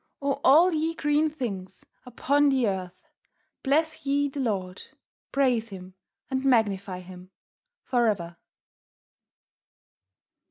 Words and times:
O 0.19 0.41
All 0.43 0.73
ye 0.73 0.95
Green 0.95 1.29
Things 1.29 1.85
upon 2.07 2.49
the 2.49 2.67
Earth, 2.67 3.07
Bless 3.61 4.03
ye 4.03 4.29
the 4.29 4.39
Lord; 4.39 4.81
Praise 5.31 5.69
Him, 5.69 5.93
and 6.27 6.43
Magnify 6.43 7.01
Him 7.01 7.29
for 7.83 8.07
ever." 8.07 8.37